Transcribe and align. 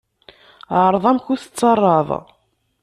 Ԑreḍ 0.83 1.03
amek 1.09 1.25
ur 1.33 1.39
tettarraḍ. 1.39 2.09